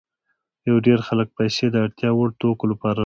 ډېر 0.85 0.99
خلک 1.07 1.27
پیسې 1.37 1.65
د 1.71 1.75
اړتیا 1.85 2.09
وړ 2.15 2.29
توکو 2.41 2.65
لپاره 2.71 2.89
راټولوي 2.93 2.99